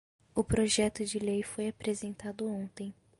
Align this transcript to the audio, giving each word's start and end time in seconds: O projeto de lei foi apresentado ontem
O 0.33 0.43
projeto 0.43 1.05
de 1.05 1.19
lei 1.19 1.43
foi 1.43 1.67
apresentado 1.67 2.47
ontem 2.47 2.91